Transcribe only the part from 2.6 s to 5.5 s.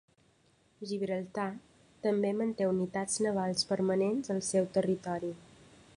unitats navals permanents al seu territori.